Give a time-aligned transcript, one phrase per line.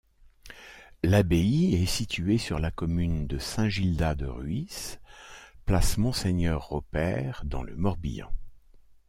[1.03, 4.97] L'abbaye est située sur la commune de Saint-Gildas-de-Rhuys,
[5.67, 8.33] place Monseigneur Ropert, dans le Morbihan.